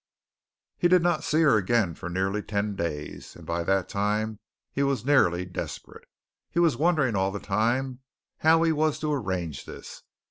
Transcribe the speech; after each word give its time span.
He 0.79 0.87
did 0.87 1.03
not 1.03 1.23
see 1.23 1.41
her 1.43 1.57
again 1.57 1.93
for 1.93 2.09
nearly 2.09 2.41
ten 2.41 2.75
days, 2.75 3.35
and 3.35 3.45
by 3.45 3.61
that 3.65 3.87
time 3.87 4.39
he 4.71 4.81
was 4.81 5.05
nearly 5.05 5.45
desperate. 5.45 6.07
He 6.49 6.57
was 6.59 6.75
wondering 6.75 7.15
all 7.15 7.29
the 7.29 7.37
time 7.39 7.99
how 8.39 8.63
he 8.63 8.71
was 8.71 8.97
to 9.01 9.13
arrange 9.13 9.65
this. 9.65 10.01